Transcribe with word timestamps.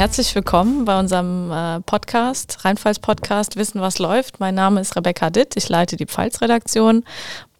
Herzlich 0.00 0.34
willkommen 0.34 0.86
bei 0.86 0.98
unserem 0.98 1.52
äh, 1.52 1.80
Podcast, 1.82 2.64
Rheinpfalz-Podcast 2.64 3.56
Wissen, 3.56 3.82
was 3.82 3.98
läuft. 3.98 4.40
Mein 4.40 4.54
Name 4.54 4.80
ist 4.80 4.96
Rebecca 4.96 5.28
Ditt, 5.28 5.58
ich 5.58 5.68
leite 5.68 5.98
die 5.98 6.06
Pfalz-Redaktion. 6.06 7.04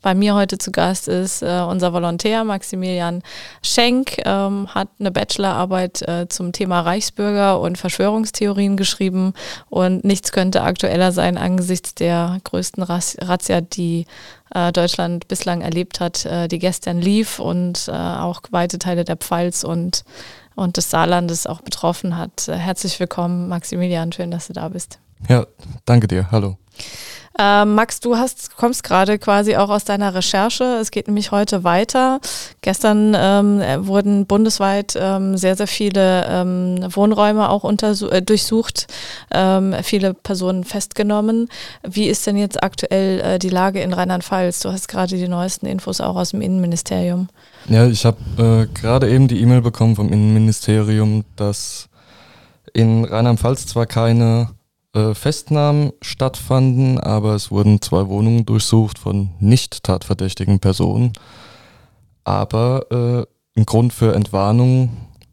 Bei 0.01 0.15
mir 0.15 0.35
heute 0.35 0.57
zu 0.57 0.73
Gast 0.73 1.07
ist 1.07 1.43
äh, 1.43 1.61
unser 1.69 1.93
Volontär 1.93 2.45
Maximilian 2.45 3.23
Schenk, 3.63 4.23
ähm, 4.25 4.75
hat 4.75 4.89
eine 4.99 5.11
Bachelorarbeit 5.11 6.01
äh, 6.09 6.29
zum 6.31 6.53
Thema 6.53 6.81
Reichsbürger 6.81 7.61
und 7.61 7.77
Verschwörungstheorien 7.77 8.79
geschrieben 8.79 9.35
und 9.69 10.05
nichts 10.05 10.33
könnte 10.33 10.63
aktueller 10.63 11.13
sein 11.13 11.37
angesichts 11.37 11.95
der 11.95 12.39
größten 12.45 12.83
Razzia, 12.83 13.61
die 13.61 14.07
äh, 14.55 14.73
Deutschland 14.73 15.29
bislang 15.29 15.61
erlebt 15.61 16.01
hat, 16.01 16.25
äh, 16.25 16.49
die 16.49 16.59
gestern 16.59 17.03
lief 17.03 17.39
und 17.39 17.87
äh, 17.89 17.93
auch 17.93 18.41
weite 18.51 18.79
Teile 18.79 19.05
der 19.05 19.17
Pfalz 19.17 19.63
und, 19.63 20.05
und 20.55 20.77
des 20.77 20.91
Saarlandes 20.91 21.47
auch 21.47 21.61
betroffen 21.61 22.17
hat. 22.17 22.49
Herzlich 22.49 22.99
willkommen, 23.01 23.49
Maximilian, 23.49 24.13
schön, 24.13 24.31
dass 24.31 24.49
du 24.49 24.53
da 24.53 24.69
bist. 24.69 24.99
Ja, 25.29 25.47
danke 25.85 26.09
dir. 26.09 26.31
Hallo. 26.31 26.57
Äh, 27.39 27.65
Max, 27.65 28.01
du 28.01 28.17
hast, 28.17 28.57
kommst 28.57 28.83
gerade 28.83 29.19
quasi 29.19 29.57
auch 29.57 29.71
aus 29.71 29.85
deiner 29.85 30.15
Recherche. 30.15 30.65
Es 30.81 30.91
geht 30.91 31.07
nämlich 31.07 31.31
heute 31.31 31.65
weiter. 31.65 32.21
Gestern 32.61 33.17
ähm, 33.17 33.87
wurden 33.87 34.27
bundesweit 34.27 34.99
ähm, 35.01 35.37
sehr, 35.37 35.57
sehr 35.57 35.69
viele 35.69 36.27
ähm, 36.29 36.87
Wohnräume 36.91 37.49
auch 37.49 37.65
äh, 37.65 38.21
durchsucht, 38.21 38.89
ähm, 39.31 39.75
viele 39.83 40.13
Personen 40.13 40.65
festgenommen. 40.65 41.49
Wie 41.83 42.09
ist 42.09 42.27
denn 42.27 42.37
jetzt 42.37 42.63
aktuell 42.63 43.21
äh, 43.21 43.39
die 43.39 43.49
Lage 43.49 43.81
in 43.81 43.93
Rheinland-Pfalz? 43.93 44.61
Du 44.61 44.73
hast 44.73 44.89
gerade 44.89 45.17
die 45.17 45.29
neuesten 45.29 45.67
Infos 45.67 46.01
auch 46.01 46.17
aus 46.17 46.31
dem 46.31 46.41
Innenministerium. 46.41 47.29
Ja, 47.69 47.87
ich 47.87 48.05
habe 48.05 48.19
äh, 48.39 48.79
gerade 48.79 49.09
eben 49.09 49.29
die 49.29 49.41
E-Mail 49.41 49.61
bekommen 49.61 49.95
vom 49.95 50.13
Innenministerium, 50.13 51.25
dass 51.37 51.89
in 52.73 53.05
Rheinland-Pfalz 53.05 53.67
zwar 53.67 53.87
keine 53.87 54.51
äh, 54.93 55.15
Festnahmen 55.15 55.93
stattfanden, 56.03 56.99
aber 56.99 57.35
es 57.35 57.51
wurden 57.51 57.81
zwei 57.81 58.09
Wohnungen 58.09 58.45
durchsucht 58.47 58.99
von 58.99 59.31
nicht 59.39 59.85
tatverdächtigen 59.85 60.61
Personen. 60.61 61.13
Aber 62.25 62.87
äh, 62.91 63.59
ein 63.59 63.67
Grund 63.67 63.93
für 63.93 64.15
Entwarnung 64.15 64.91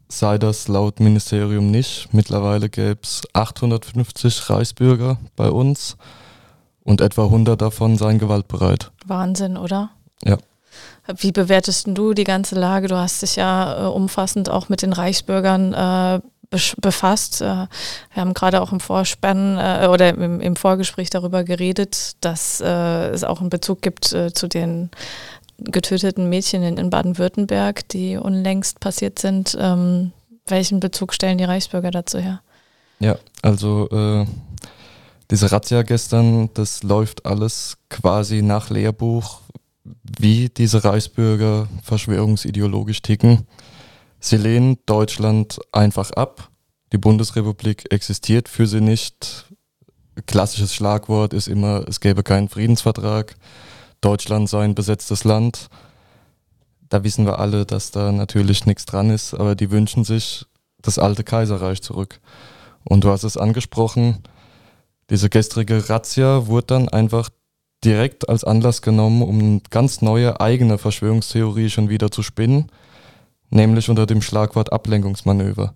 sei 0.08 0.38
das 0.38 0.68
laut 0.68 1.00
Ministerium 1.00 1.70
nicht. 1.70 2.08
Mittlerweile 2.12 2.68
gäbe 2.68 3.00
es 3.02 3.22
850 3.32 4.48
Reichsbürger 4.50 5.18
bei 5.36 5.50
uns 5.50 5.96
und 6.82 7.00
etwa 7.00 7.24
100 7.24 7.60
davon 7.60 7.96
seien 7.96 8.18
gewaltbereit. 8.18 8.90
Wahnsinn, 9.06 9.56
oder? 9.56 9.90
Ja. 10.24 10.38
Wie 11.16 11.32
bewertest 11.32 11.86
du 11.88 12.14
die 12.14 12.24
ganze 12.24 12.54
Lage? 12.54 12.88
Du 12.88 12.96
hast 12.96 13.22
dich 13.22 13.36
ja 13.36 13.86
äh, 13.86 13.88
umfassend 13.88 14.50
auch 14.50 14.68
mit 14.68 14.82
den 14.82 14.92
Reichsbürgern 14.92 15.72
äh, 15.72 16.20
befasst. 16.50 17.40
Äh, 17.40 17.44
wir 17.44 17.68
haben 18.16 18.34
gerade 18.34 18.60
auch 18.60 18.72
im 18.72 18.80
Vorspann 18.80 19.58
äh, 19.58 19.86
oder 19.88 20.10
im, 20.10 20.56
Vorgespräch 20.56 21.10
darüber 21.10 21.44
geredet, 21.44 22.16
dass 22.20 22.60
äh, 22.60 23.08
es 23.10 23.24
auch 23.24 23.40
einen 23.40 23.50
Bezug 23.50 23.82
gibt 23.82 24.06
zu 24.06 24.48
den 24.48 24.90
getöteten 25.58 26.28
Mädchen 26.28 26.62
in, 26.62 26.90
Baden-Württemberg, 26.90 27.88
die 27.88 28.16
unlängst 28.16 28.80
passiert 28.80 29.18
sind. 29.18 29.56
Ähm, 29.60 30.12
welchen 30.46 30.80
Bezug 30.80 31.12
stellen 31.12 31.38
die 31.38 31.44
Reichsbürger 31.44 31.90
dazu 31.90 32.18
her? 32.18 32.40
Ja, 33.00 33.16
also 33.42 34.26
diese 35.30 35.52
Razzia 35.52 35.82
gestern, 35.82 36.48
das 36.54 36.82
läuft 36.82 37.26
alles 37.26 37.76
quasi 37.90 38.40
nach 38.40 38.70
Lehrbuch, 38.70 39.40
wie 40.18 40.48
diese 40.48 40.82
Reichsbürger 40.82 41.68
verschwörungsideologisch 41.82 43.02
ticken. 43.02 43.46
Sie 44.20 44.36
lehnen 44.36 44.78
Deutschland 44.86 45.60
einfach 45.72 46.10
ab. 46.10 46.50
Die 46.92 46.98
Bundesrepublik 46.98 47.92
existiert 47.92 48.48
für 48.48 48.66
sie 48.66 48.80
nicht. 48.80 49.46
Klassisches 50.26 50.74
Schlagwort 50.74 51.32
ist 51.32 51.46
immer, 51.46 51.84
es 51.86 52.00
gäbe 52.00 52.22
keinen 52.22 52.48
Friedensvertrag. 52.48 53.36
Deutschland 54.00 54.48
sei 54.48 54.64
ein 54.64 54.74
besetztes 54.74 55.24
Land. 55.24 55.68
Da 56.88 57.04
wissen 57.04 57.26
wir 57.26 57.38
alle, 57.38 57.66
dass 57.66 57.90
da 57.90 58.10
natürlich 58.10 58.66
nichts 58.66 58.86
dran 58.86 59.10
ist, 59.10 59.34
aber 59.34 59.54
die 59.54 59.70
wünschen 59.70 60.04
sich 60.04 60.46
das 60.80 60.98
alte 60.98 61.22
Kaiserreich 61.22 61.82
zurück. 61.82 62.20
Und 62.84 63.04
du 63.04 63.10
hast 63.10 63.24
es 63.24 63.36
angesprochen, 63.36 64.22
diese 65.10 65.28
gestrige 65.28 65.88
Razzia 65.88 66.46
wurde 66.46 66.66
dann 66.66 66.88
einfach 66.88 67.30
direkt 67.84 68.28
als 68.28 68.44
Anlass 68.44 68.82
genommen, 68.82 69.22
um 69.22 69.38
eine 69.38 69.60
ganz 69.70 70.02
neue 70.02 70.40
eigene 70.40 70.78
Verschwörungstheorie 70.78 71.70
schon 71.70 71.88
wieder 71.88 72.10
zu 72.10 72.22
spinnen 72.22 72.70
nämlich 73.50 73.88
unter 73.88 74.06
dem 74.06 74.22
Schlagwort 74.22 74.72
Ablenkungsmanöver. 74.72 75.74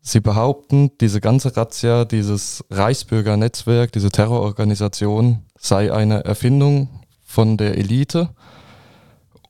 Sie 0.00 0.20
behaupten, 0.20 0.90
diese 1.00 1.20
ganze 1.20 1.56
Razzia, 1.56 2.04
dieses 2.04 2.64
Reichsbürgernetzwerk, 2.70 3.92
diese 3.92 4.10
Terrororganisation 4.10 5.44
sei 5.56 5.92
eine 5.92 6.24
Erfindung 6.24 6.88
von 7.24 7.56
der 7.56 7.78
Elite 7.78 8.30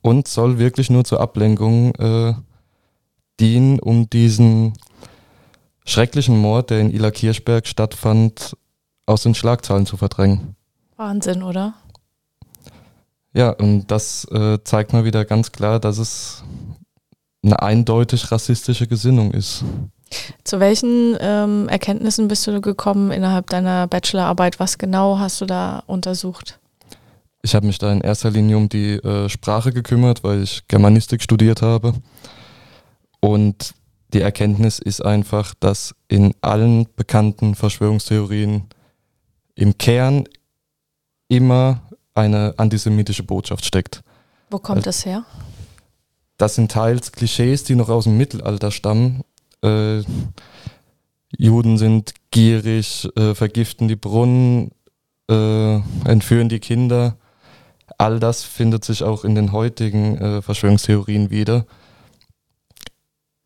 und 0.02 0.28
soll 0.28 0.58
wirklich 0.58 0.90
nur 0.90 1.04
zur 1.04 1.20
Ablenkung 1.20 1.94
äh, 1.94 2.34
dienen, 3.40 3.80
um 3.80 4.10
diesen 4.10 4.74
schrecklichen 5.86 6.38
Mord, 6.38 6.70
der 6.70 6.80
in 6.80 6.90
Ila 6.90 7.10
Kirchberg 7.10 7.66
stattfand, 7.66 8.56
aus 9.06 9.22
den 9.22 9.34
Schlagzeilen 9.34 9.86
zu 9.86 9.96
verdrängen. 9.96 10.54
Wahnsinn, 10.96 11.42
oder? 11.42 11.74
Ja, 13.32 13.50
und 13.50 13.90
das 13.90 14.26
äh, 14.30 14.58
zeigt 14.62 14.92
mal 14.92 15.04
wieder 15.04 15.24
ganz 15.24 15.52
klar, 15.52 15.80
dass 15.80 15.98
es 15.98 16.44
eine 17.42 17.60
eindeutig 17.62 18.30
rassistische 18.30 18.86
Gesinnung 18.86 19.32
ist. 19.32 19.64
Zu 20.44 20.60
welchen 20.60 21.16
ähm, 21.20 21.68
Erkenntnissen 21.68 22.28
bist 22.28 22.46
du 22.46 22.60
gekommen 22.60 23.10
innerhalb 23.10 23.48
deiner 23.48 23.86
Bachelorarbeit? 23.86 24.60
Was 24.60 24.78
genau 24.78 25.18
hast 25.18 25.40
du 25.40 25.46
da 25.46 25.82
untersucht? 25.86 26.58
Ich 27.42 27.54
habe 27.54 27.66
mich 27.66 27.78
da 27.78 27.90
in 27.92 28.02
erster 28.02 28.30
Linie 28.30 28.56
um 28.56 28.68
die 28.68 28.94
äh, 28.94 29.28
Sprache 29.28 29.72
gekümmert, 29.72 30.22
weil 30.22 30.42
ich 30.42 30.68
Germanistik 30.68 31.22
studiert 31.22 31.62
habe. 31.62 31.94
Und 33.20 33.74
die 34.12 34.20
Erkenntnis 34.20 34.78
ist 34.78 35.04
einfach, 35.04 35.54
dass 35.58 35.94
in 36.08 36.34
allen 36.40 36.86
bekannten 36.94 37.54
Verschwörungstheorien 37.54 38.64
im 39.54 39.78
Kern 39.78 40.24
immer 41.28 41.82
eine 42.14 42.54
antisemitische 42.58 43.22
Botschaft 43.22 43.64
steckt. 43.64 44.02
Wo 44.50 44.58
kommt 44.58 44.78
also, 44.78 44.88
das 44.88 45.06
her? 45.06 45.24
Das 46.42 46.56
sind 46.56 46.72
teils 46.72 47.12
Klischees, 47.12 47.62
die 47.62 47.76
noch 47.76 47.88
aus 47.88 48.02
dem 48.02 48.16
Mittelalter 48.16 48.72
stammen. 48.72 49.22
Äh, 49.62 50.02
Juden 51.38 51.78
sind 51.78 52.14
gierig, 52.32 53.08
äh, 53.14 53.36
vergiften 53.36 53.86
die 53.86 53.94
Brunnen, 53.94 54.72
äh, 55.30 55.74
entführen 56.04 56.48
die 56.48 56.58
Kinder. 56.58 57.16
All 57.96 58.18
das 58.18 58.42
findet 58.42 58.84
sich 58.84 59.04
auch 59.04 59.22
in 59.22 59.36
den 59.36 59.52
heutigen 59.52 60.18
äh, 60.18 60.42
Verschwörungstheorien 60.42 61.30
wieder. 61.30 61.64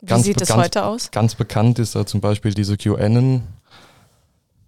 Wie 0.01 0.07
ganz 0.07 0.23
sieht 0.23 0.41
es 0.41 0.55
heute 0.55 0.83
aus? 0.83 1.11
Ganz 1.11 1.35
bekannt 1.35 1.77
ist 1.77 1.93
da 1.93 2.03
zum 2.03 2.19
Beispiel 2.19 2.55
diese 2.55 2.77
QAnon. 2.77 3.43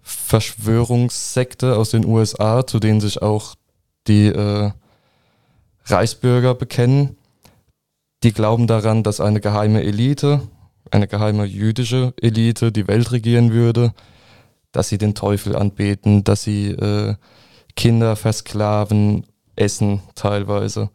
Verschwörungssekte 0.03 1.75
aus 1.75 1.89
den 1.89 2.05
USA, 2.05 2.67
zu 2.67 2.79
denen 2.79 3.01
sich 3.01 3.23
auch 3.23 3.55
die 4.05 4.27
äh, 4.27 4.69
Reichsbürger 5.85 6.53
bekennen. 6.53 7.15
Die 8.23 8.33
glauben 8.33 8.67
daran, 8.67 9.03
dass 9.03 9.21
eine 9.21 9.39
geheime 9.39 9.83
Elite, 9.83 10.41
eine 10.91 11.07
geheime 11.07 11.45
jüdische 11.45 12.13
Elite 12.21 12.71
die 12.71 12.87
Welt 12.87 13.11
regieren 13.11 13.51
würde, 13.51 13.93
dass 14.71 14.89
sie 14.89 14.97
den 14.97 15.15
Teufel 15.15 15.55
anbeten, 15.55 16.23
dass 16.23 16.43
sie 16.43 16.69
äh, 16.71 17.15
Kinder 17.75 18.15
versklaven, 18.15 19.25
essen 19.55 20.01
teilweise. 20.15 20.89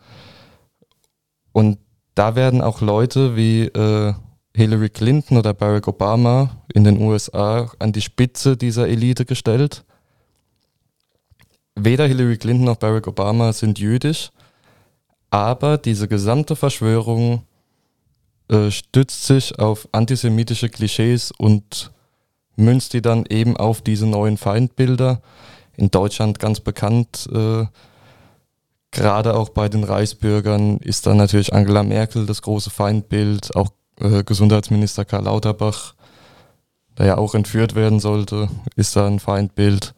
Und 1.52 1.78
da 2.14 2.36
werden 2.36 2.60
auch 2.60 2.80
Leute 2.80 3.36
wie 3.36 3.62
äh, 3.64 4.14
Hillary 4.54 4.90
Clinton 4.90 5.36
oder 5.36 5.54
Barack 5.54 5.88
Obama 5.88 6.62
in 6.72 6.84
den 6.84 7.00
USA 7.00 7.70
an 7.78 7.92
die 7.92 8.02
Spitze 8.02 8.56
dieser 8.56 8.86
Elite 8.86 9.24
gestellt. 9.24 9.84
Weder 11.74 12.06
Hillary 12.06 12.36
Clinton 12.36 12.64
noch 12.64 12.76
Barack 12.76 13.08
Obama 13.08 13.52
sind 13.52 13.78
jüdisch, 13.78 14.30
aber 15.34 15.78
diese 15.78 16.06
gesamte 16.06 16.54
Verschwörung 16.54 17.42
äh, 18.48 18.70
stützt 18.70 19.26
sich 19.26 19.58
auf 19.58 19.88
antisemitische 19.90 20.68
Klischees 20.68 21.32
und 21.32 21.90
münzt 22.54 22.92
die 22.92 23.02
dann 23.02 23.26
eben 23.26 23.56
auf 23.56 23.82
diese 23.82 24.06
neuen 24.06 24.36
Feindbilder. 24.36 25.22
In 25.76 25.90
Deutschland 25.90 26.38
ganz 26.38 26.60
bekannt, 26.60 27.28
äh, 27.32 27.64
gerade 28.92 29.34
auch 29.34 29.48
bei 29.48 29.68
den 29.68 29.82
Reichsbürgern, 29.82 30.76
ist 30.76 31.04
dann 31.04 31.16
natürlich 31.16 31.52
Angela 31.52 31.82
Merkel 31.82 32.26
das 32.26 32.40
große 32.40 32.70
Feindbild, 32.70 33.56
auch 33.56 33.70
äh, 33.98 34.22
Gesundheitsminister 34.22 35.04
Karl 35.04 35.24
Lauterbach, 35.24 35.96
der 36.96 37.06
ja 37.06 37.18
auch 37.18 37.34
entführt 37.34 37.74
werden 37.74 37.98
sollte, 37.98 38.48
ist 38.76 38.94
da 38.94 39.08
ein 39.08 39.18
Feindbild. 39.18 39.94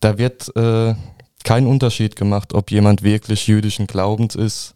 Da 0.00 0.18
wird 0.18 0.54
äh, 0.56 0.94
kein 1.44 1.66
Unterschied 1.66 2.16
gemacht, 2.16 2.54
ob 2.54 2.70
jemand 2.70 3.02
wirklich 3.02 3.46
jüdischen 3.46 3.86
Glaubens 3.86 4.34
ist. 4.34 4.74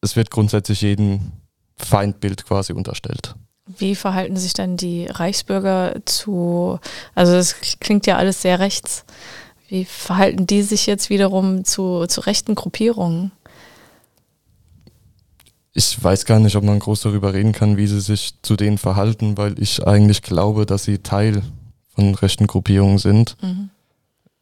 Es 0.00 0.16
wird 0.16 0.30
grundsätzlich 0.30 0.82
jedem 0.82 1.32
Feindbild 1.76 2.46
quasi 2.46 2.72
unterstellt. 2.72 3.34
Wie 3.78 3.96
verhalten 3.96 4.36
sich 4.36 4.52
denn 4.52 4.76
die 4.76 5.06
Reichsbürger 5.06 5.96
zu, 6.04 6.78
also 7.14 7.32
das 7.32 7.56
klingt 7.80 8.06
ja 8.06 8.16
alles 8.16 8.42
sehr 8.42 8.60
rechts, 8.60 9.04
wie 9.68 9.84
verhalten 9.84 10.46
die 10.46 10.62
sich 10.62 10.86
jetzt 10.86 11.10
wiederum 11.10 11.64
zu, 11.64 12.06
zu 12.06 12.20
rechten 12.20 12.54
Gruppierungen? 12.54 13.32
Ich 15.72 16.02
weiß 16.02 16.24
gar 16.24 16.38
nicht, 16.38 16.56
ob 16.56 16.64
man 16.64 16.78
groß 16.78 17.02
darüber 17.02 17.34
reden 17.34 17.52
kann, 17.52 17.76
wie 17.76 17.86
sie 17.86 18.00
sich 18.00 18.34
zu 18.42 18.56
denen 18.56 18.78
verhalten, 18.78 19.36
weil 19.36 19.60
ich 19.60 19.86
eigentlich 19.86 20.22
glaube, 20.22 20.64
dass 20.64 20.84
sie 20.84 20.98
Teil 20.98 21.42
von 21.94 22.14
rechten 22.14 22.46
Gruppierungen 22.46 22.98
sind. 22.98 23.36
Mhm. 23.42 23.70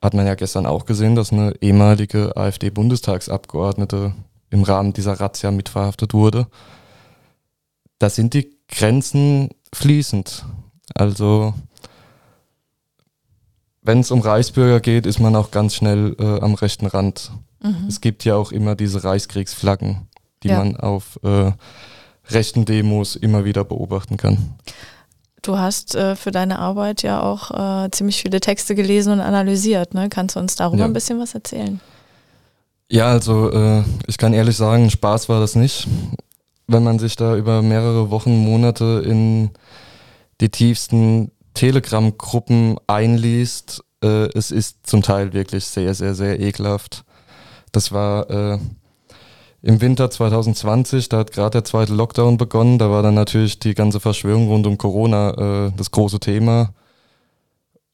Hat 0.05 0.15
man 0.15 0.27
ja 0.27 0.35
gestern 0.35 0.67
auch 0.67 0.85
gesehen, 0.85 1.15
dass 1.15 1.33
eine 1.33 1.55
ehemalige 1.61 2.37
AfD-Bundestagsabgeordnete 2.37 4.13
im 4.51 4.63
Rahmen 4.63 4.93
dieser 4.93 5.15
Razzia 5.15 5.51
mitverhaftet 5.51 6.13
wurde. 6.13 6.47
Da 7.99 8.11
sind 8.11 8.35
die 8.35 8.57
Grenzen 8.69 9.49
fließend. 9.73 10.45
Also 10.95 11.55
wenn 13.83 14.01
es 14.01 14.11
um 14.11 14.21
Reichsbürger 14.21 14.81
geht, 14.81 15.07
ist 15.07 15.21
man 15.21 15.35
auch 15.35 15.51
ganz 15.51 15.75
schnell 15.75 16.15
äh, 16.19 16.41
am 16.41 16.55
rechten 16.55 16.87
Rand. 16.87 17.33
Mhm. 17.63 17.87
Es 17.89 18.01
gibt 18.01 18.25
ja 18.25 18.37
auch 18.37 18.53
immer 18.53 18.75
diese 18.75 19.03
Reichskriegsflaggen 19.03 20.09
die 20.45 20.49
ja. 20.49 20.59
man 20.59 20.77
auf 20.77 21.19
äh, 21.25 21.53
rechten 22.29 22.65
Demos 22.65 23.17
immer 23.17 23.45
wieder 23.45 23.65
beobachten 23.65 24.17
kann. 24.17 24.55
Du 25.45 25.59
hast 25.59 25.95
äh, 25.95 26.17
für 26.17 26.31
deine 26.31 26.59
Arbeit 26.59 27.03
ja 27.03 27.23
auch 27.23 27.51
äh, 27.85 27.91
ziemlich 27.91 28.23
viele 28.23 28.41
Texte 28.41 28.75
gelesen 28.75 29.13
und 29.13 29.21
analysiert. 29.21 29.93
Ne? 29.93 30.09
Kannst 30.09 30.37
du 30.37 30.41
uns 30.41 30.57
darüber 30.57 30.81
ja. 30.81 30.85
ein 30.87 30.95
bisschen 30.95 31.21
was 31.21 31.35
erzählen? 31.35 31.81
Ja, 32.91 33.09
also 33.09 33.53
äh, 33.53 33.85
ich 34.07 34.17
kann 34.17 34.33
ehrlich 34.33 34.57
sagen, 34.57 34.89
Spaß 34.89 35.29
war 35.29 35.41
das 35.41 35.55
nicht. 35.55 35.87
Wenn 36.67 36.83
man 36.83 36.99
sich 36.99 37.17
da 37.17 37.37
über 37.37 37.61
mehrere 37.61 38.11
Wochen, 38.11 38.35
Monate 38.39 39.03
in 39.05 39.51
die 40.41 40.49
tiefsten 40.49 41.31
Telegram-Gruppen 41.53 42.77
einliest, 42.87 43.85
äh, 44.03 44.29
es 44.37 44.51
ist 44.51 44.87
zum 44.87 45.03
Teil 45.03 45.35
wirklich 45.35 45.67
sehr, 45.67 45.93
sehr, 45.95 46.15
sehr 46.15 46.41
ekelhaft. 46.41 47.05
Das 47.71 47.93
war 47.93 48.31
äh, 48.31 48.59
im 49.65 49.81
Winter 49.81 50.11
2020, 50.11 51.09
da 51.09 51.19
hat 51.19 51.33
gerade 51.33 51.53
der 51.53 51.65
zweite 51.65 51.95
Lockdown 51.95 52.37
begonnen, 52.37 52.79
da 52.79 52.91
war 52.91 53.03
dann 53.03 53.15
natürlich 53.15 53.59
die 53.59 53.73
ganze 53.73 53.99
Verschwörung 53.99 54.49
rund 54.49 54.67
um 54.67 54.77
Corona 54.77 55.69
äh, 55.69 55.73
das 55.75 55.91
große 55.91 56.21
Thema 56.21 56.75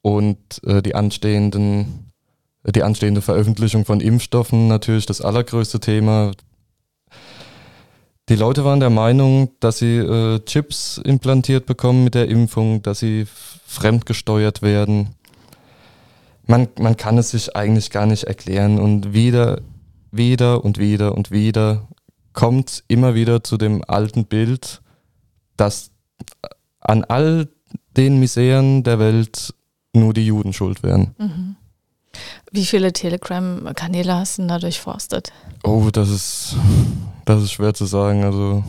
und 0.02 0.36
äh, 0.64 0.82
die 0.82 0.96
anstehenden, 0.96 2.10
die 2.64 2.82
anstehende 2.82 3.22
Veröffentlichung 3.22 3.84
von 3.84 4.00
Impfstoffen 4.00 4.66
natürlich 4.66 5.06
das 5.06 5.20
allergrößte 5.20 5.78
Thema. 5.78 6.32
Die 8.28 8.36
Leute 8.36 8.64
waren 8.64 8.80
der 8.80 8.90
Meinung, 8.90 9.52
dass 9.60 9.78
sie 9.78 9.98
äh, 9.98 10.40
Chips 10.44 10.98
implantiert 10.98 11.66
bekommen 11.66 12.02
mit 12.02 12.16
der 12.16 12.26
Impfung, 12.26 12.82
dass 12.82 12.98
sie 12.98 13.28
fremdgesteuert 13.66 14.62
werden. 14.62 15.10
Man, 16.48 16.66
man 16.80 16.96
kann 16.96 17.16
es 17.16 17.30
sich 17.30 17.54
eigentlich 17.54 17.92
gar 17.92 18.06
nicht 18.06 18.24
erklären 18.24 18.80
und 18.80 19.12
wieder 19.12 19.60
wieder 20.12 20.64
und 20.64 20.78
wieder 20.78 21.14
und 21.14 21.30
wieder 21.30 21.88
kommt 22.32 22.84
immer 22.88 23.14
wieder 23.14 23.42
zu 23.42 23.56
dem 23.56 23.82
alten 23.86 24.24
Bild, 24.24 24.82
dass 25.56 25.90
an 26.80 27.04
all 27.04 27.48
den 27.96 28.18
Miseren 28.18 28.82
der 28.82 28.98
Welt 28.98 29.54
nur 29.94 30.14
die 30.14 30.26
Juden 30.26 30.52
schuld 30.52 30.82
wären. 30.82 31.14
Mhm. 31.18 31.56
Wie 32.50 32.66
viele 32.66 32.92
Telegram-Kanäle 32.92 34.14
hast 34.14 34.38
du 34.38 34.46
da 34.46 34.58
durchforstet? 34.58 35.32
Oh, 35.62 35.90
das 35.92 36.08
ist, 36.08 36.56
das 37.24 37.42
ist 37.42 37.52
schwer 37.52 37.74
zu 37.74 37.86
sagen. 37.86 38.24
Also 38.24 38.64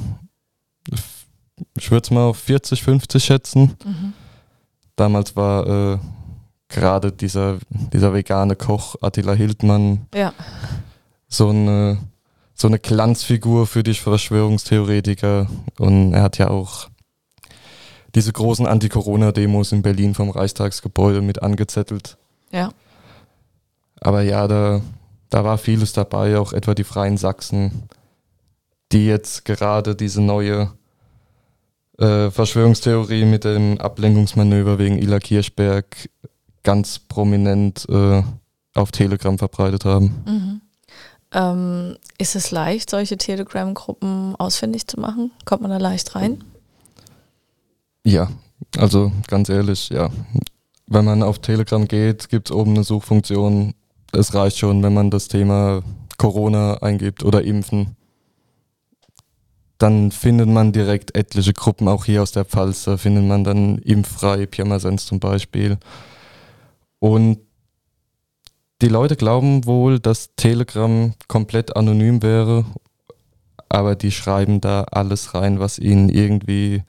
ich 1.77 1.89
würde 1.89 2.03
es 2.03 2.11
mal 2.11 2.25
auf 2.25 2.37
40, 2.37 2.83
50 2.83 3.23
schätzen. 3.23 3.75
Mhm. 3.83 4.13
Damals 4.95 5.35
war 5.35 5.93
äh, 5.93 5.99
gerade 6.67 7.11
dieser, 7.11 7.57
dieser 7.69 8.13
vegane 8.13 8.55
Koch 8.55 8.95
Attila 9.01 9.33
Hildmann 9.33 10.07
ja 10.13 10.33
so 11.31 11.49
eine, 11.49 11.97
so 12.53 12.67
eine 12.67 12.77
Glanzfigur 12.77 13.65
für 13.65 13.81
die 13.81 13.95
Verschwörungstheoretiker. 13.95 15.47
Und 15.79 16.13
er 16.13 16.21
hat 16.21 16.37
ja 16.37 16.49
auch 16.49 16.89
diese 18.13 18.33
großen 18.33 18.67
Anti-Corona-Demos 18.67 19.71
in 19.71 19.81
Berlin 19.81 20.13
vom 20.13 20.29
Reichstagsgebäude 20.29 21.21
mit 21.21 21.41
angezettelt. 21.41 22.17
Ja. 22.51 22.71
Aber 24.01 24.21
ja, 24.21 24.47
da, 24.47 24.81
da 25.29 25.43
war 25.43 25.57
vieles 25.57 25.93
dabei, 25.93 26.37
auch 26.37 26.53
etwa 26.53 26.75
die 26.75 26.83
Freien 26.83 27.17
Sachsen, 27.17 27.83
die 28.91 29.05
jetzt 29.05 29.45
gerade 29.45 29.95
diese 29.95 30.21
neue 30.21 30.73
äh, 31.97 32.29
Verschwörungstheorie 32.29 33.23
mit 33.23 33.45
dem 33.45 33.79
Ablenkungsmanöver 33.79 34.79
wegen 34.79 34.97
Ila 34.97 35.19
Kirchberg 35.19 36.09
ganz 36.63 36.99
prominent 36.99 37.87
äh, 37.89 38.21
auf 38.73 38.91
Telegram 38.91 39.37
verbreitet 39.37 39.85
haben. 39.85 40.23
Mhm. 40.25 40.61
Ähm, 41.33 41.97
ist 42.17 42.35
es 42.35 42.51
leicht, 42.51 42.89
solche 42.89 43.17
Telegram-Gruppen 43.17 44.35
ausfindig 44.37 44.87
zu 44.87 44.99
machen? 44.99 45.31
Kommt 45.45 45.61
man 45.61 45.71
da 45.71 45.77
leicht 45.77 46.15
rein? 46.15 46.43
Ja, 48.03 48.29
also 48.77 49.11
ganz 49.27 49.49
ehrlich, 49.49 49.89
ja. 49.89 50.09
Wenn 50.87 51.05
man 51.05 51.23
auf 51.23 51.39
Telegram 51.39 51.87
geht, 51.87 52.29
gibt 52.29 52.49
es 52.49 52.55
oben 52.55 52.71
eine 52.71 52.83
Suchfunktion. 52.83 53.73
Es 54.11 54.33
reicht 54.33 54.57
schon, 54.57 54.83
wenn 54.83 54.93
man 54.93 55.09
das 55.09 55.29
Thema 55.29 55.83
Corona 56.17 56.75
eingibt 56.81 57.23
oder 57.23 57.43
Impfen. 57.43 57.95
Dann 59.77 60.11
findet 60.11 60.49
man 60.49 60.73
direkt 60.73 61.15
etliche 61.15 61.53
Gruppen, 61.53 61.87
auch 61.87 62.05
hier 62.05 62.21
aus 62.21 62.33
der 62.33 62.45
Pfalz. 62.45 62.83
Da 62.83 62.97
findet 62.97 63.23
man 63.23 63.43
dann 63.43 63.77
Impffrei, 63.79 64.45
Pirmasens 64.45 65.05
zum 65.05 65.19
Beispiel. 65.19 65.77
Und 66.99 67.39
die 68.81 68.87
Leute 68.87 69.15
glauben 69.15 69.65
wohl, 69.65 69.99
dass 69.99 70.31
Telegram 70.35 71.13
komplett 71.27 71.75
anonym 71.75 72.23
wäre, 72.23 72.65
aber 73.69 73.95
die 73.95 74.11
schreiben 74.11 74.59
da 74.59 74.83
alles 74.91 75.33
rein, 75.33 75.59
was 75.59 75.79
ihnen 75.79 76.09
irgendwie 76.09 76.83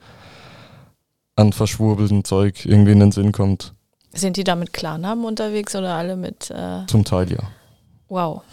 an 1.35 1.53
verschwurbeltem 1.53 2.23
Zeug 2.23 2.65
irgendwie 2.65 2.91
in 2.91 2.99
den 2.99 3.11
Sinn 3.11 3.31
kommt. 3.31 3.73
Sind 4.11 4.37
die 4.37 4.43
da 4.43 4.55
mit 4.55 4.73
Klarnamen 4.73 5.25
unterwegs 5.25 5.75
oder 5.75 5.95
alle 5.95 6.15
mit? 6.15 6.51
Äh 6.51 6.85
Zum 6.87 7.03
Teil 7.03 7.31
ja. 7.31 7.39
Wow. 8.09 8.41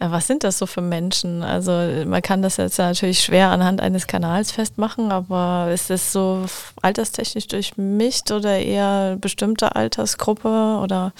Äh, 0.00 0.10
was 0.10 0.28
sind 0.28 0.44
das 0.44 0.58
so 0.58 0.66
für 0.66 0.80
Menschen? 0.80 1.42
Also 1.42 1.72
man 2.06 2.22
kann 2.22 2.40
das 2.40 2.56
jetzt 2.56 2.78
natürlich 2.78 3.20
schwer 3.20 3.48
anhand 3.50 3.80
eines 3.80 4.06
Kanals 4.06 4.52
festmachen, 4.52 5.10
aber 5.10 5.70
ist 5.72 5.90
es 5.90 6.12
so 6.12 6.44
alterstechnisch 6.82 7.48
durchmischt 7.48 8.30
oder 8.30 8.58
eher 8.58 9.16
bestimmte 9.20 9.74
Altersgruppe 9.74 10.78
oder 10.80 11.12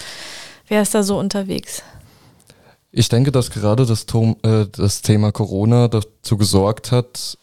Wer 0.69 0.83
ist 0.83 0.95
da 0.95 1.03
so 1.03 1.19
unterwegs? 1.19 1.83
Ich 2.91 3.09
denke, 3.09 3.33
dass 3.33 3.51
gerade 3.51 3.85
das, 3.87 4.07
äh, 4.43 4.67
das 4.71 5.03
Thema 5.03 5.33
Corona 5.33 5.89
dazu 5.89 6.37
gesorgt 6.37 6.93
hat, 6.93 7.39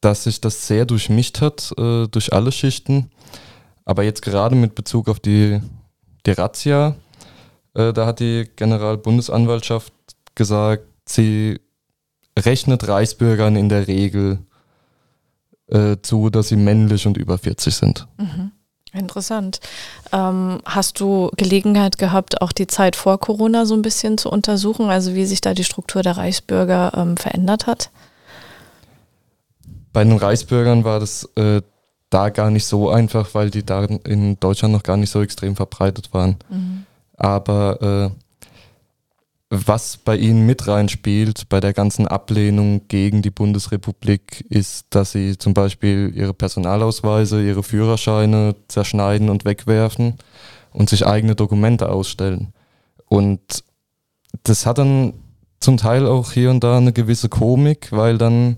dass 0.00 0.24
sich 0.24 0.40
das 0.40 0.66
sehr 0.66 0.84
durchmischt 0.84 1.40
hat 1.40 1.72
äh, 1.78 2.06
durch 2.06 2.32
alle 2.32 2.52
Schichten. 2.52 3.10
Aber 3.84 4.02
jetzt 4.02 4.22
gerade 4.22 4.56
mit 4.56 4.74
Bezug 4.74 5.08
auf 5.08 5.20
die, 5.20 5.60
die 6.26 6.30
Razzia, 6.30 6.96
äh, 7.74 7.92
da 7.92 8.06
hat 8.06 8.20
die 8.20 8.48
Generalbundesanwaltschaft 8.56 9.92
gesagt, 10.34 10.84
sie 11.06 11.60
rechnet 12.38 12.88
Reichsbürgern 12.88 13.56
in 13.56 13.68
der 13.68 13.86
Regel 13.86 14.38
äh, 15.68 15.96
zu, 16.02 16.30
dass 16.30 16.48
sie 16.48 16.56
männlich 16.56 17.06
und 17.06 17.16
über 17.16 17.38
40 17.38 17.74
sind. 17.74 18.06
Mhm. 18.18 18.52
Interessant. 18.96 19.60
Ähm, 20.12 20.60
hast 20.64 21.00
du 21.00 21.30
Gelegenheit 21.36 21.98
gehabt, 21.98 22.40
auch 22.40 22.52
die 22.52 22.66
Zeit 22.66 22.96
vor 22.96 23.18
Corona 23.18 23.66
so 23.66 23.74
ein 23.74 23.82
bisschen 23.82 24.16
zu 24.16 24.30
untersuchen, 24.30 24.88
also 24.88 25.14
wie 25.14 25.26
sich 25.26 25.40
da 25.40 25.54
die 25.54 25.64
Struktur 25.64 26.02
der 26.02 26.16
Reichsbürger 26.16 26.92
ähm, 26.96 27.16
verändert 27.16 27.66
hat? 27.66 27.90
Bei 29.92 30.04
den 30.04 30.16
Reichsbürgern 30.16 30.84
war 30.84 31.00
das 31.00 31.28
äh, 31.36 31.62
da 32.10 32.28
gar 32.30 32.50
nicht 32.50 32.66
so 32.66 32.90
einfach, 32.90 33.34
weil 33.34 33.50
die 33.50 33.64
da 33.64 33.84
in 33.84 34.38
Deutschland 34.40 34.72
noch 34.72 34.82
gar 34.82 34.96
nicht 34.96 35.10
so 35.10 35.22
extrem 35.22 35.56
verbreitet 35.56 36.12
waren. 36.12 36.36
Mhm. 36.48 36.86
Aber 37.16 38.12
äh, 38.12 38.25
was 39.48 39.96
bei 39.96 40.16
ihnen 40.16 40.44
mit 40.44 40.66
reinspielt, 40.66 41.48
bei 41.48 41.60
der 41.60 41.72
ganzen 41.72 42.08
Ablehnung 42.08 42.88
gegen 42.88 43.22
die 43.22 43.30
Bundesrepublik, 43.30 44.44
ist, 44.48 44.86
dass 44.90 45.12
sie 45.12 45.38
zum 45.38 45.54
Beispiel 45.54 46.12
ihre 46.14 46.34
Personalausweise, 46.34 47.40
ihre 47.42 47.62
Führerscheine 47.62 48.56
zerschneiden 48.66 49.30
und 49.30 49.44
wegwerfen 49.44 50.16
und 50.72 50.90
sich 50.90 51.06
eigene 51.06 51.36
Dokumente 51.36 51.90
ausstellen. 51.90 52.52
Und 53.06 53.62
das 54.42 54.66
hat 54.66 54.78
dann 54.78 55.12
zum 55.60 55.76
Teil 55.76 56.06
auch 56.06 56.32
hier 56.32 56.50
und 56.50 56.64
da 56.64 56.78
eine 56.78 56.92
gewisse 56.92 57.28
Komik, 57.28 57.92
weil 57.92 58.18
dann 58.18 58.56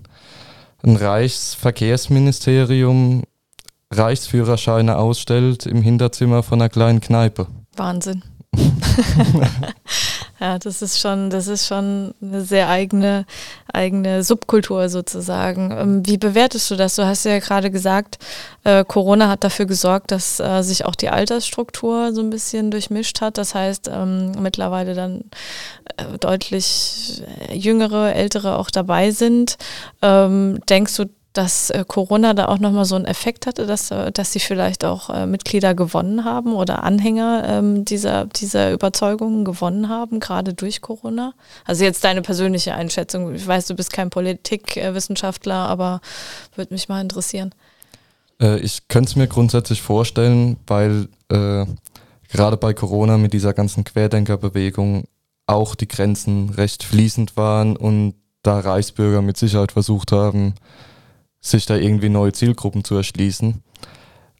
ein 0.83 0.95
Reichsverkehrsministerium 0.95 3.21
Reichsführerscheine 3.91 4.97
ausstellt 4.97 5.67
im 5.67 5.81
Hinterzimmer 5.81 6.43
von 6.43 6.61
einer 6.61 6.69
kleinen 6.69 7.01
Kneipe. 7.01 7.47
Wahnsinn. 7.75 8.23
Ja, 10.39 10.57
das 10.57 10.81
ist 10.81 10.99
schon, 10.99 11.29
das 11.29 11.47
ist 11.47 11.67
schon 11.67 12.13
eine 12.21 12.41
sehr 12.41 12.69
eigene, 12.69 13.25
eigene 13.73 14.23
Subkultur 14.23 14.87
sozusagen. 14.87 15.71
Ähm, 15.71 16.05
wie 16.05 16.17
bewertest 16.17 16.71
du 16.71 16.77
das? 16.77 16.95
Du 16.95 17.05
hast 17.05 17.25
ja 17.25 17.39
gerade 17.39 17.69
gesagt, 17.69 18.19
äh, 18.63 18.85
Corona 18.85 19.27
hat 19.27 19.43
dafür 19.43 19.65
gesorgt, 19.65 20.11
dass 20.11 20.39
äh, 20.39 20.61
sich 20.61 20.85
auch 20.85 20.95
die 20.95 21.09
Altersstruktur 21.09 22.13
so 22.13 22.21
ein 22.21 22.29
bisschen 22.29 22.71
durchmischt 22.71 23.19
hat. 23.19 23.37
Das 23.37 23.53
heißt, 23.53 23.89
ähm, 23.93 24.31
mittlerweile 24.41 24.93
dann 24.95 25.25
äh, 25.97 26.17
deutlich 26.19 27.21
äh, 27.49 27.55
jüngere, 27.55 28.15
ältere 28.15 28.57
auch 28.57 28.71
dabei 28.71 29.11
sind. 29.11 29.57
Ähm, 30.01 30.61
denkst 30.69 30.95
du, 30.95 31.05
dass 31.33 31.69
äh, 31.69 31.85
Corona 31.87 32.33
da 32.33 32.47
auch 32.47 32.59
nochmal 32.59 32.85
so 32.85 32.95
einen 32.95 33.05
Effekt 33.05 33.45
hatte, 33.45 33.65
dass, 33.65 33.91
äh, 33.91 34.11
dass 34.11 34.33
sie 34.33 34.39
vielleicht 34.39 34.83
auch 34.83 35.09
äh, 35.09 35.25
Mitglieder 35.25 35.75
gewonnen 35.75 36.25
haben 36.25 36.53
oder 36.53 36.83
Anhänger 36.83 37.43
ähm, 37.47 37.85
dieser, 37.85 38.25
dieser 38.25 38.71
Überzeugungen 38.71 39.45
gewonnen 39.45 39.89
haben, 39.89 40.19
gerade 40.19 40.53
durch 40.53 40.81
Corona? 40.81 41.33
Also 41.65 41.83
jetzt 41.83 42.03
deine 42.03 42.21
persönliche 42.21 42.73
Einschätzung. 42.73 43.35
Ich 43.35 43.45
weiß, 43.45 43.67
du 43.67 43.75
bist 43.75 43.93
kein 43.93 44.09
Politikwissenschaftler, 44.09 45.55
aber 45.55 46.01
würde 46.55 46.73
mich 46.73 46.89
mal 46.89 47.01
interessieren. 47.01 47.53
Ich 48.61 48.87
könnte 48.87 49.09
es 49.09 49.15
mir 49.17 49.27
grundsätzlich 49.27 49.81
vorstellen, 49.81 50.55
weil 50.65 51.09
äh, 51.29 51.65
gerade 52.29 52.55
bei 52.55 52.73
Corona 52.73 53.17
mit 53.17 53.33
dieser 53.33 53.53
ganzen 53.53 53.83
Querdenkerbewegung 53.83 55.03
auch 55.45 55.75
die 55.75 55.89
Grenzen 55.89 56.49
recht 56.51 56.83
fließend 56.83 57.35
waren 57.35 57.75
und 57.75 58.13
da 58.41 58.59
Reichsbürger 58.59 59.21
mit 59.21 59.35
Sicherheit 59.35 59.73
versucht 59.73 60.13
haben, 60.13 60.53
sich 61.41 61.65
da 61.65 61.75
irgendwie 61.75 62.09
neue 62.09 62.33
Zielgruppen 62.33 62.83
zu 62.83 62.95
erschließen. 62.95 63.63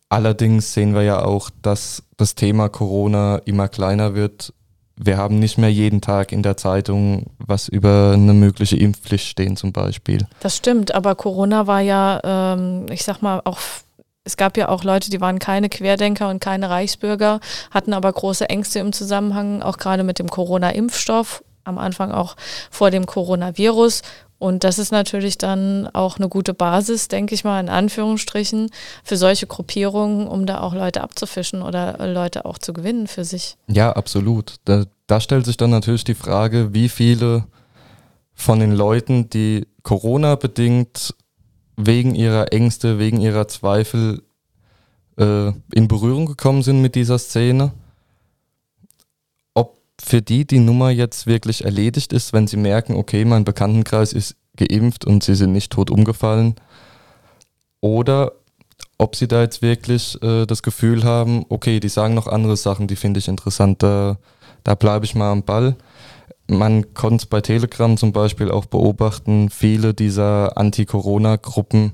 Allerdings 0.10 0.74
sehen 0.74 0.96
wir 0.96 1.03
ja 1.03 1.24
auch, 1.24 1.50
dass 1.62 2.03
das 2.18 2.36
Thema 2.36 2.68
Corona 2.70 3.38
immer 3.46 3.68
kleiner 3.68 4.15
wird. 4.15 4.53
Wir 4.96 5.18
haben 5.18 5.39
nicht 5.39 5.58
mehr 5.58 5.72
jeden 5.72 6.01
Tag 6.01 6.32
in 6.32 6.44
der 6.44 6.58
Zeitung 6.58 7.27
was 7.38 7.68
über 7.68 8.12
eine 8.13 8.34
mögliche 8.34 8.75
Impfpflicht 8.75 9.27
stehen 9.27 9.56
zum 9.56 9.72
Beispiel. 9.72 10.27
Das 10.41 10.58
stimmt, 10.58 10.94
aber 10.94 11.15
Corona 11.15 11.68
war 11.68 11.79
ja, 11.79 12.20
ähm, 12.24 12.88
ich 12.91 13.03
sag 13.03 13.22
mal, 13.22 13.41
auch 13.46 13.60
es 14.25 14.38
gab 14.38 14.58
ja 14.58 14.70
auch 14.70 14.84
Leute, 14.84 15.10
die 15.10 15.22
waren 15.22 15.39
keine 15.39 15.70
Querdenker 15.70 16.29
und 16.29 16.39
keine 16.39 16.70
Reichsbürger, 16.70 17.39
hatten 17.72 17.94
aber 17.94 18.12
große 18.13 18.48
Ängste 18.50 18.79
im 18.79 18.94
Zusammenhang, 18.94 19.63
auch 19.63 19.77
gerade 19.77 20.03
mit 20.03 20.20
dem 20.20 20.29
Corona-Impfstoff, 20.29 21.44
am 21.63 21.77
Anfang 21.77 22.12
auch 22.12 22.36
vor 22.70 22.91
dem 22.91 23.06
Coronavirus. 23.06 24.01
Und 24.39 24.63
das 24.63 24.79
ist 24.79 24.91
natürlich 24.91 25.38
dann 25.38 25.88
auch 25.93 26.17
eine 26.17 26.29
gute 26.29 26.53
Basis, 26.53 27.10
denke 27.10 27.36
ich 27.36 27.43
mal, 27.43 27.60
in 27.60 27.69
Anführungsstrichen, 27.69 28.69
für 29.03 29.17
solche 29.17 29.48
Gruppierungen, 29.48 30.27
um 30.27 30.46
da 30.46 30.62
auch 30.62 30.74
Leute 30.74 31.01
abzufischen 31.01 31.62
oder 31.62 32.08
Leute 32.08 32.46
auch 32.46 32.58
zu 32.58 32.72
gewinnen 32.72 33.08
für 33.08 33.25
sich. 33.25 33.58
Ja, 33.67 33.91
absolut. 33.91 34.55
Da, 34.63 34.86
da 35.08 35.19
stellt 35.19 35.46
sich 35.46 35.58
dann 35.58 35.69
natürlich 35.69 36.05
die 36.05 36.15
Frage, 36.15 36.74
wie 36.74 36.88
viele 36.88 37.43
von 38.34 38.62
den 38.62 38.72
Leuten, 38.72 39.29
die 39.29 39.67
Corona 39.84 40.36
bedingt 40.36 41.13
wegen 41.75 42.15
ihrer 42.15 42.53
Ängste, 42.53 42.98
wegen 42.98 43.19
ihrer 43.19 43.50
Zweifel 43.50 44.22
äh, 45.17 45.51
in 45.74 45.88
Berührung 45.89 46.25
gekommen 46.25 46.63
sind 46.63 46.81
mit 46.81 46.96
dieser 46.96 47.19
Szene, 47.19 47.74
für 50.01 50.22
die 50.22 50.46
die 50.46 50.60
Nummer 50.60 50.89
jetzt 50.91 51.27
wirklich 51.27 51.65
erledigt 51.65 52.13
ist, 52.13 52.34
wenn 52.34 52.48
sie 52.48 52.58
merken, 52.58 52.96
okay, 52.96 53.25
mein 53.25 53.44
Bekanntenkreis 53.44 54.13
ist 54.13 54.36
geimpft 54.58 55.06
und 55.06 55.24
sie 55.24 55.36
sind 55.36 55.51
nicht 55.51 55.72
tot 55.72 55.89
umgefallen. 55.89 56.56
Oder 57.82 58.34
ob 58.98 59.15
sie 59.15 59.27
da 59.27 59.41
jetzt 59.41 59.62
wirklich 59.62 60.22
äh, 60.22 60.46
das 60.46 60.63
Gefühl 60.63 61.03
haben, 61.03 61.46
okay, 61.50 61.79
die 61.79 61.89
sagen 61.89 62.13
noch 62.13 62.27
andere 62.27 62.58
Sachen, 62.58 62.88
die 62.88 62.96
finde 62.96 63.20
ich 63.20 63.27
interessant, 63.27 63.82
da, 63.82 64.18
da 64.63 64.75
bleibe 64.75 65.06
ich 65.06 65.15
mal 65.15 65.32
am 65.32 65.44
Ball. 65.44 65.75
Man 66.48 66.94
konnte 66.94 67.27
bei 67.27 67.41
Telegram 67.41 67.96
zum 67.96 68.12
Beispiel 68.12 68.51
auch 68.51 68.65
beobachten, 68.65 69.50
viele 69.50 69.94
dieser 69.94 70.58
Anti-Corona-Gruppen 70.58 71.94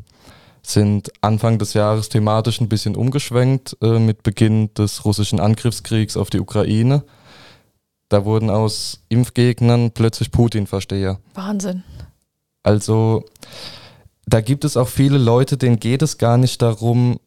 sind 0.63 1.11
Anfang 1.21 1.59
des 1.59 1.73
Jahres 1.73 2.09
thematisch 2.09 2.59
ein 2.59 2.69
bisschen 2.69 2.95
umgeschwenkt 2.95 3.77
äh, 3.81 3.99
mit 3.99 4.23
Beginn 4.23 4.73
des 4.73 5.05
russischen 5.05 5.39
Angriffskriegs 5.39 6.17
auf 6.17 6.29
die 6.29 6.39
Ukraine. 6.39 7.03
Da 8.09 8.25
wurden 8.25 8.49
aus 8.49 9.01
Impfgegnern 9.09 9.91
plötzlich 9.91 10.31
Putin-Versteher. 10.31 11.19
Wahnsinn. 11.33 11.83
Also 12.63 13.25
da 14.25 14.41
gibt 14.41 14.65
es 14.65 14.77
auch 14.77 14.87
viele 14.87 15.17
Leute, 15.17 15.57
denen 15.57 15.79
geht 15.79 16.01
es 16.01 16.17
gar 16.17 16.37
nicht 16.37 16.61
darum, 16.61 17.19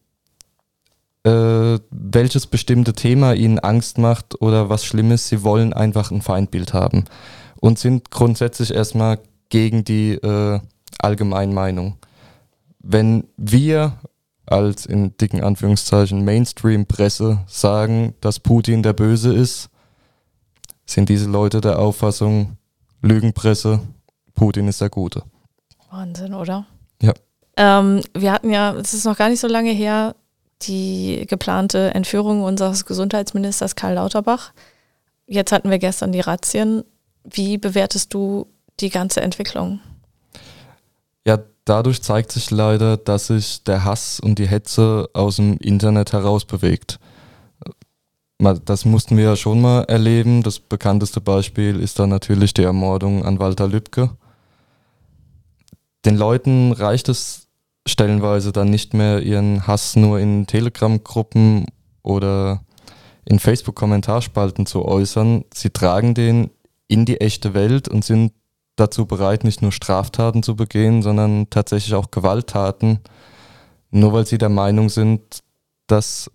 äh, 1.24 1.78
welches 1.90 2.46
bestimmte 2.46 2.92
Thema 2.92 3.34
ihnen 3.34 3.58
Angst 3.58 3.98
macht 3.98 4.40
oder 4.40 4.68
was 4.68 4.84
Schlimmes. 4.84 5.28
Sie 5.28 5.42
wollen 5.42 5.72
einfach 5.72 6.10
ein 6.10 6.22
Feindbild 6.22 6.72
haben 6.72 7.04
und 7.60 7.78
sind 7.78 8.10
grundsätzlich 8.10 8.72
erstmal 8.72 9.18
gegen 9.48 9.84
die 9.84 10.12
äh, 10.12 10.60
Allgemeinmeinung. 10.98 11.96
Wenn 12.80 13.24
wir 13.36 13.94
als 14.46 14.86
in 14.86 15.16
dicken 15.18 15.42
Anführungszeichen 15.42 16.24
Mainstream-Presse 16.24 17.40
sagen, 17.46 18.14
dass 18.20 18.40
Putin 18.40 18.82
der 18.82 18.92
Böse 18.92 19.32
ist, 19.32 19.68
sind 20.90 21.08
diese 21.08 21.28
Leute 21.28 21.60
der 21.60 21.78
Auffassung, 21.78 22.56
Lügenpresse, 23.02 23.80
Putin 24.34 24.68
ist 24.68 24.80
der 24.80 24.88
Gute. 24.88 25.22
Wahnsinn, 25.90 26.34
oder? 26.34 26.66
Ja. 27.00 27.12
Ähm, 27.56 28.02
wir 28.14 28.32
hatten 28.32 28.50
ja, 28.50 28.74
es 28.74 28.94
ist 28.94 29.04
noch 29.04 29.16
gar 29.16 29.28
nicht 29.28 29.40
so 29.40 29.48
lange 29.48 29.70
her, 29.70 30.14
die 30.62 31.26
geplante 31.28 31.94
Entführung 31.94 32.42
unseres 32.42 32.84
Gesundheitsministers 32.84 33.76
Karl 33.76 33.94
Lauterbach. 33.94 34.52
Jetzt 35.26 35.52
hatten 35.52 35.70
wir 35.70 35.78
gestern 35.78 36.12
die 36.12 36.20
Razzien. 36.20 36.84
Wie 37.24 37.58
bewertest 37.58 38.14
du 38.14 38.46
die 38.80 38.90
ganze 38.90 39.20
Entwicklung? 39.20 39.80
Ja, 41.26 41.38
dadurch 41.64 42.02
zeigt 42.02 42.32
sich 42.32 42.50
leider, 42.50 42.96
dass 42.96 43.26
sich 43.26 43.62
der 43.64 43.84
Hass 43.84 44.18
und 44.20 44.38
die 44.38 44.48
Hetze 44.48 45.10
aus 45.12 45.36
dem 45.36 45.58
Internet 45.58 46.12
heraus 46.12 46.44
bewegt 46.44 46.98
das 48.38 48.84
mussten 48.84 49.16
wir 49.16 49.24
ja 49.24 49.36
schon 49.36 49.60
mal 49.60 49.82
erleben. 49.84 50.42
Das 50.42 50.60
bekannteste 50.60 51.20
Beispiel 51.20 51.80
ist 51.80 51.98
dann 51.98 52.10
natürlich 52.10 52.54
die 52.54 52.62
Ermordung 52.62 53.24
an 53.24 53.38
Walter 53.38 53.66
Lübcke. 53.66 54.10
Den 56.04 56.16
Leuten 56.16 56.72
reicht 56.72 57.08
es 57.08 57.48
stellenweise 57.86 58.52
dann 58.52 58.70
nicht 58.70 58.94
mehr, 58.94 59.22
ihren 59.22 59.66
Hass 59.66 59.96
nur 59.96 60.20
in 60.20 60.46
Telegram-Gruppen 60.46 61.66
oder 62.02 62.62
in 63.24 63.38
Facebook-Kommentarspalten 63.38 64.66
zu 64.66 64.84
äußern. 64.84 65.44
Sie 65.52 65.70
tragen 65.70 66.14
den 66.14 66.50
in 66.86 67.04
die 67.04 67.20
echte 67.20 67.54
Welt 67.54 67.88
und 67.88 68.04
sind 68.04 68.32
dazu 68.76 69.06
bereit, 69.06 69.44
nicht 69.44 69.62
nur 69.62 69.72
Straftaten 69.72 70.42
zu 70.42 70.54
begehen, 70.54 71.02
sondern 71.02 71.50
tatsächlich 71.50 71.94
auch 71.94 72.10
Gewalttaten, 72.10 73.00
nur 73.90 74.12
weil 74.12 74.26
sie 74.26 74.38
der 74.38 74.48
Meinung 74.48 74.88
sind, 74.88 75.40
dass 75.86 76.30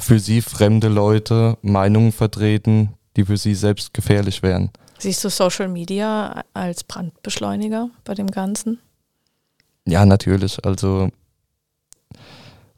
für 0.00 0.18
sie 0.18 0.40
fremde 0.42 0.88
Leute 0.88 1.56
Meinungen 1.62 2.12
vertreten, 2.12 2.94
die 3.16 3.24
für 3.24 3.36
sie 3.36 3.54
selbst 3.54 3.94
gefährlich 3.94 4.42
wären. 4.42 4.70
Siehst 4.98 5.24
du 5.24 5.30
Social 5.30 5.68
Media 5.68 6.44
als 6.52 6.84
Brandbeschleuniger 6.84 7.90
bei 8.04 8.14
dem 8.14 8.26
Ganzen? 8.26 8.78
Ja, 9.86 10.04
natürlich. 10.04 10.64
Also 10.64 11.08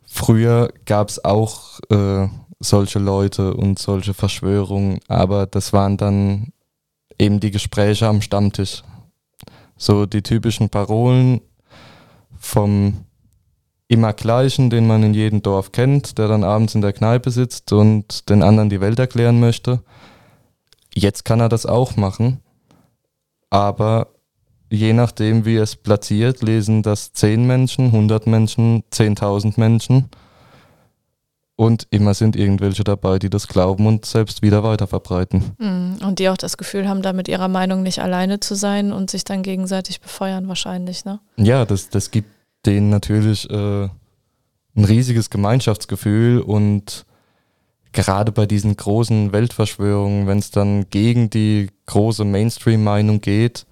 früher 0.04 0.72
gab 0.84 1.08
es 1.08 1.24
auch 1.24 1.80
äh, 1.90 2.28
solche 2.60 2.98
Leute 2.98 3.54
und 3.54 3.78
solche 3.78 4.14
Verschwörungen, 4.14 5.00
aber 5.08 5.46
das 5.46 5.72
waren 5.72 5.96
dann 5.96 6.52
eben 7.18 7.40
die 7.40 7.50
Gespräche 7.50 8.06
am 8.06 8.22
Stammtisch. 8.22 8.82
So 9.76 10.06
die 10.06 10.22
typischen 10.22 10.70
Parolen 10.70 11.40
vom 12.38 13.04
immer 13.92 14.14
gleichen, 14.14 14.70
den 14.70 14.86
man 14.86 15.02
in 15.02 15.12
jedem 15.12 15.42
Dorf 15.42 15.70
kennt, 15.70 16.16
der 16.16 16.26
dann 16.26 16.44
abends 16.44 16.74
in 16.74 16.80
der 16.80 16.94
Kneipe 16.94 17.30
sitzt 17.30 17.72
und 17.72 18.30
den 18.30 18.42
anderen 18.42 18.70
die 18.70 18.80
Welt 18.80 18.98
erklären 18.98 19.38
möchte. 19.38 19.82
Jetzt 20.94 21.26
kann 21.26 21.40
er 21.40 21.50
das 21.50 21.66
auch 21.66 21.96
machen, 21.96 22.40
aber 23.50 24.08
je 24.70 24.94
nachdem, 24.94 25.44
wie 25.44 25.56
es 25.56 25.76
platziert, 25.76 26.42
lesen 26.42 26.82
das 26.82 27.12
10 27.12 27.46
Menschen, 27.46 27.86
100 27.86 28.26
Menschen, 28.26 28.82
10.000 28.90 29.60
Menschen. 29.60 30.08
Und 31.54 31.86
immer 31.90 32.14
sind 32.14 32.34
irgendwelche 32.34 32.82
dabei, 32.82 33.18
die 33.18 33.28
das 33.28 33.46
glauben 33.46 33.86
und 33.86 34.06
selbst 34.06 34.40
wieder 34.40 34.64
weiter 34.64 34.86
verbreiten. 34.86 35.52
Mm, 35.58 36.02
und 36.02 36.18
die 36.18 36.30
auch 36.30 36.38
das 36.38 36.56
Gefühl 36.56 36.88
haben, 36.88 37.02
da 37.02 37.12
mit 37.12 37.28
ihrer 37.28 37.48
Meinung 37.48 37.82
nicht 37.82 38.00
alleine 38.00 38.40
zu 38.40 38.54
sein 38.54 38.90
und 38.90 39.10
sich 39.10 39.24
dann 39.24 39.42
gegenseitig 39.42 40.00
befeuern 40.00 40.48
wahrscheinlich, 40.48 41.04
ne? 41.04 41.20
Ja, 41.36 41.66
das, 41.66 41.90
das 41.90 42.10
gibt 42.10 42.30
denen 42.66 42.90
natürlich 42.90 43.48
äh, 43.50 43.88
ein 44.74 44.84
riesiges 44.84 45.30
Gemeinschaftsgefühl 45.30 46.40
und 46.40 47.04
gerade 47.92 48.32
bei 48.32 48.46
diesen 48.46 48.76
großen 48.76 49.32
Weltverschwörungen, 49.32 50.26
wenn 50.26 50.38
es 50.38 50.50
dann 50.50 50.88
gegen 50.90 51.30
die 51.30 51.68
große 51.86 52.24
Mainstream-Meinung 52.24 53.20
geht, 53.20 53.66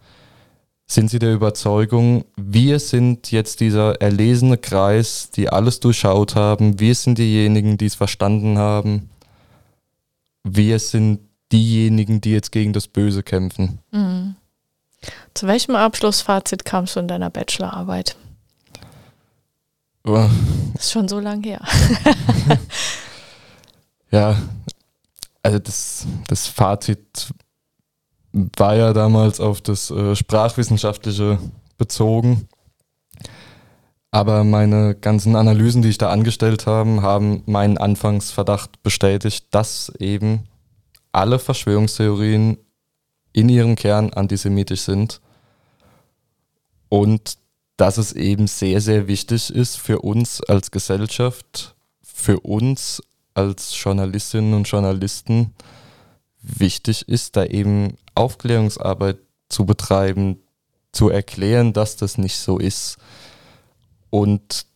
sind 0.86 1.08
sie 1.08 1.20
der 1.20 1.32
Überzeugung, 1.32 2.24
wir 2.36 2.80
sind 2.80 3.30
jetzt 3.30 3.60
dieser 3.60 4.00
erlesene 4.00 4.58
Kreis, 4.58 5.30
die 5.30 5.48
alles 5.48 5.78
durchschaut 5.80 6.34
haben, 6.34 6.80
wir 6.80 6.94
sind 6.94 7.18
diejenigen, 7.18 7.78
die 7.78 7.86
es 7.86 7.94
verstanden 7.94 8.58
haben, 8.58 9.08
wir 10.42 10.78
sind 10.80 11.20
diejenigen, 11.52 12.20
die 12.20 12.32
jetzt 12.32 12.50
gegen 12.50 12.72
das 12.72 12.88
Böse 12.88 13.22
kämpfen. 13.22 13.78
Mhm. 13.92 14.34
Zu 15.32 15.46
welchem 15.46 15.76
Abschlussfazit 15.76 16.64
kamst 16.64 16.96
du 16.96 17.00
in 17.00 17.08
deiner 17.08 17.30
Bachelorarbeit? 17.30 18.16
Das 20.02 20.30
ist 20.86 20.92
schon 20.92 21.08
so 21.08 21.20
lang 21.20 21.42
her. 21.42 21.60
ja, 24.10 24.36
also 25.42 25.58
das, 25.58 26.06
das 26.26 26.46
Fazit 26.46 27.32
war 28.32 28.76
ja 28.76 28.92
damals 28.92 29.40
auf 29.40 29.60
das 29.60 29.90
äh, 29.90 30.14
Sprachwissenschaftliche 30.16 31.38
bezogen. 31.76 32.48
Aber 34.12 34.42
meine 34.42 34.94
ganzen 34.96 35.36
Analysen, 35.36 35.82
die 35.82 35.88
ich 35.88 35.98
da 35.98 36.10
angestellt 36.10 36.66
habe, 36.66 37.02
haben 37.02 37.42
meinen 37.46 37.78
Anfangsverdacht 37.78 38.82
bestätigt, 38.82 39.46
dass 39.52 39.92
eben 39.98 40.48
alle 41.12 41.38
Verschwörungstheorien 41.38 42.58
in 43.32 43.48
ihrem 43.48 43.76
Kern 43.76 44.12
antisemitisch 44.12 44.82
sind 44.82 45.20
und 46.88 47.38
dass 47.80 47.96
es 47.96 48.12
eben 48.12 48.46
sehr, 48.46 48.82
sehr 48.82 49.08
wichtig 49.08 49.48
ist 49.48 49.76
für 49.76 50.00
uns 50.00 50.42
als 50.42 50.70
Gesellschaft, 50.70 51.74
für 52.02 52.38
uns 52.40 53.02
als 53.32 53.72
Journalistinnen 53.82 54.52
und 54.52 54.68
Journalisten, 54.68 55.54
wichtig 56.42 57.08
ist, 57.08 57.36
da 57.36 57.46
eben 57.46 57.96
Aufklärungsarbeit 58.14 59.16
zu 59.48 59.64
betreiben, 59.64 60.40
zu 60.92 61.08
erklären, 61.08 61.72
dass 61.72 61.96
das 61.96 62.18
nicht 62.18 62.36
so 62.36 62.58
ist 62.58 62.98
und 64.10 64.66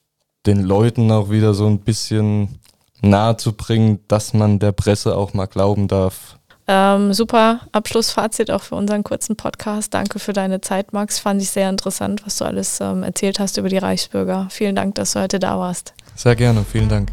den 0.46 0.62
Leuten 0.62 1.10
auch 1.10 1.28
wieder 1.28 1.52
so 1.52 1.66
ein 1.66 1.80
bisschen 1.80 2.58
nahe 3.02 3.36
zu 3.36 3.52
bringen, 3.52 4.00
dass 4.08 4.32
man 4.32 4.60
der 4.60 4.72
Presse 4.72 5.14
auch 5.14 5.34
mal 5.34 5.46
glauben 5.46 5.88
darf. 5.88 6.38
Ähm, 6.66 7.12
super 7.12 7.60
Abschlussfazit 7.72 8.50
auch 8.50 8.62
für 8.62 8.74
unseren 8.74 9.04
kurzen 9.04 9.36
Podcast. 9.36 9.92
Danke 9.92 10.18
für 10.18 10.32
deine 10.32 10.60
Zeit, 10.60 10.92
Max. 10.92 11.18
Fand 11.18 11.42
ich 11.42 11.50
sehr 11.50 11.68
interessant, 11.68 12.24
was 12.24 12.38
du 12.38 12.44
alles 12.44 12.80
ähm, 12.80 13.02
erzählt 13.02 13.38
hast 13.38 13.58
über 13.58 13.68
die 13.68 13.78
Reichsbürger. 13.78 14.48
Vielen 14.50 14.74
Dank, 14.74 14.94
dass 14.94 15.12
du 15.12 15.20
heute 15.20 15.38
da 15.38 15.58
warst. 15.58 15.92
Sehr 16.16 16.36
gerne, 16.36 16.64
vielen 16.64 16.88
Dank. 16.88 17.10